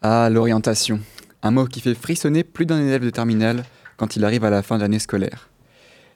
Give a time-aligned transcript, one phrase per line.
[0.00, 1.00] Ah, l'orientation.
[1.42, 3.64] Un mot qui fait frissonner plus d'un élève de terminale
[3.96, 5.50] quand il arrive à la fin de l'année scolaire.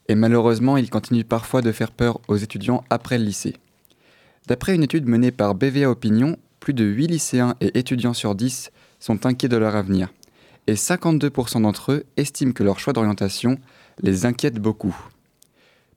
[0.07, 3.57] Et malheureusement, il continue parfois de faire peur aux étudiants après le lycée.
[4.47, 8.71] D'après une étude menée par BVA Opinion, plus de 8 lycéens et étudiants sur 10
[9.01, 10.13] sont inquiets de leur avenir.
[10.69, 13.59] Et 52% d'entre eux estiment que leur choix d'orientation
[14.01, 14.97] les inquiète beaucoup.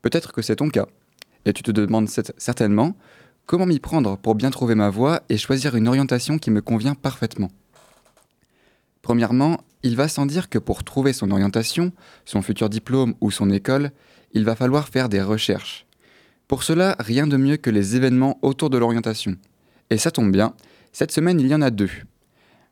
[0.02, 0.88] Peut-être que c'est ton cas.
[1.46, 2.96] Et tu te demandes certainement
[3.46, 6.96] comment m'y prendre pour bien trouver ma voie et choisir une orientation qui me convient
[6.96, 7.52] parfaitement?
[9.06, 11.92] Premièrement, il va sans dire que pour trouver son orientation,
[12.26, 13.92] son futur diplôme ou son école,
[14.34, 15.86] il va falloir faire des recherches.
[16.48, 19.36] Pour cela, rien de mieux que les événements autour de l'orientation.
[19.92, 20.56] Et ça tombe bien,
[20.92, 21.92] cette semaine il y en a deux.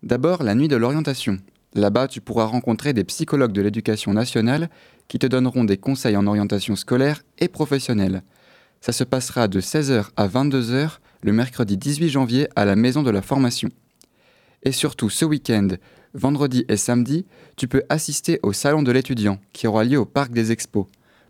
[0.02, 1.38] D'abord la nuit de l'orientation.
[1.76, 4.71] Là-bas, tu pourras rencontrer des psychologues de l'éducation nationale
[5.09, 8.23] qui te donneront des conseils en orientation scolaire et professionnelle.
[8.81, 13.12] Ça se passera de 16h à 22h le mercredi 18 janvier à la maison de
[13.12, 13.70] la formation.
[14.63, 15.68] Et surtout ce week-end,
[16.13, 20.32] vendredi et samedi, tu peux assister au Salon de l'étudiant qui aura lieu au Parc
[20.32, 20.85] des Expos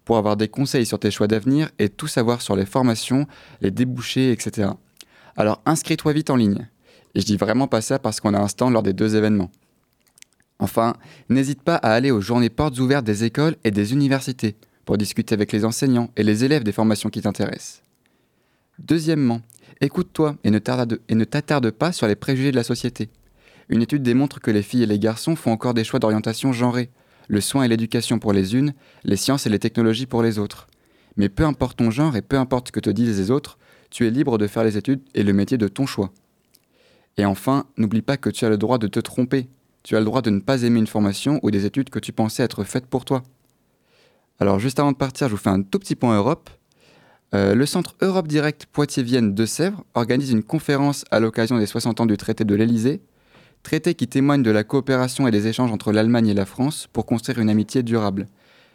[0.05, 3.25] pour avoir des conseils sur tes choix d'avenir et tout savoir sur les formations,
[3.61, 4.69] les débouchés, etc.
[5.37, 6.67] Alors inscris-toi vite en ligne.
[7.15, 9.51] Et je dis vraiment pas ça parce qu'on a un stand lors des deux événements.
[10.59, 10.95] Enfin,
[11.29, 15.33] n'hésite pas à aller aux journées portes ouvertes des écoles et des universités pour discuter
[15.33, 17.81] avec les enseignants et les élèves des formations qui t'intéressent.
[18.79, 19.41] Deuxièmement,
[19.81, 23.09] écoute-toi et ne t'attarde pas sur les préjugés de la société.
[23.73, 26.91] Une étude démontre que les filles et les garçons font encore des choix d'orientation genrés,
[27.27, 30.67] le soin et l'éducation pour les unes, les sciences et les technologies pour les autres.
[31.17, 33.57] Mais peu importe ton genre et peu importe ce que te disent les autres,
[33.89, 36.11] tu es libre de faire les études et le métier de ton choix.
[37.17, 39.49] Et enfin, n'oublie pas que tu as le droit de te tromper.
[39.81, 42.13] Tu as le droit de ne pas aimer une formation ou des études que tu
[42.13, 43.23] pensais être faites pour toi.
[44.39, 46.51] Alors juste avant de partir, je vous fais un tout petit point Europe.
[47.33, 52.01] Euh, le centre Europe Direct Poitiers-Vienne de Sèvres organise une conférence à l'occasion des 60
[52.01, 53.01] ans du traité de l'Elysée
[53.63, 57.05] traité qui témoigne de la coopération et des échanges entre l'Allemagne et la France pour
[57.05, 58.27] construire une amitié durable.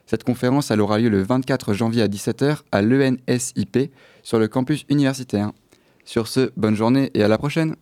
[0.06, 5.53] Cette conférence aura lieu le 24 janvier à 17h à l'ENSIP sur le campus universitaire.
[6.06, 7.75] Sur ce, bonne journée et à la prochaine